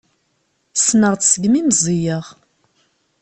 Ssneɣ-tt 0.77 1.27
segmi 1.31 1.61
meẓẓiyeɣ. 1.67 2.25